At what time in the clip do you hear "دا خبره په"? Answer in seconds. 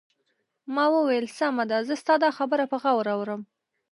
2.23-2.77